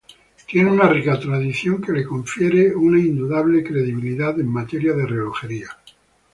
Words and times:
Tiene 0.47 0.71
una 0.71 0.89
rica 0.89 1.19
tradición 1.19 1.79
que 1.79 1.91
le 1.91 2.03
confiere 2.05 2.75
una 2.75 2.97
indudable 2.99 3.63
credibilidad 3.63 4.39
en 4.39 4.47
materia 4.51 4.93
de 4.95 5.05
relojería. 5.05 5.77